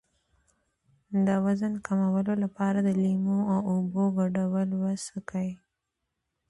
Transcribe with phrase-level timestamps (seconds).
[1.27, 5.49] د وزن کمولو لپاره د لیمو او اوبو ګډول وڅښئ